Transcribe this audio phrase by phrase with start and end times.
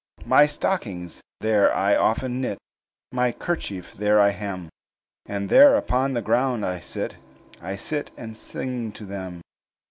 [0.25, 2.57] "My stockings there I often knit,
[3.11, 4.69] My kerchief there I hem;
[5.27, 7.17] And there upon the ground I sit
[7.61, 9.41] I sit and sing to them.